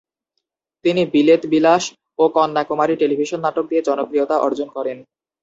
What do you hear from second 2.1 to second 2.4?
ও